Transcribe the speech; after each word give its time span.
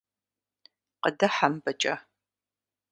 Къыдыхьэ 1.01 1.47
мыбыкӀэ. 1.51 1.95